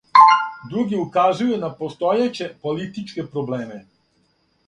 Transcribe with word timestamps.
Други 0.69 1.01
указују 1.01 1.51
на 1.65 1.69
постојеће 1.81 2.49
политичке 2.65 3.27
проблеме. 3.35 3.77